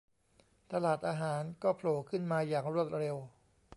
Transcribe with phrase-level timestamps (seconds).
[0.71, 3.15] ตลาดอาหารก็โผล่ขึ้นมาอย่างรวดเร็ว